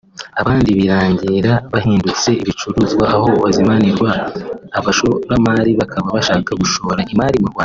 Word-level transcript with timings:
abandi 0.41 0.69
birangira 0.79 1.53
bahindutse 1.73 2.29
ibicuruzwa 2.43 3.05
aho 3.15 3.29
bazimanirwa 3.43 4.09
abashoramari 4.79 5.71
baba 5.79 6.09
bashaka 6.17 6.51
gushora 6.61 7.01
imari 7.13 7.37
mu 7.43 7.49
Rwanda 7.51 7.59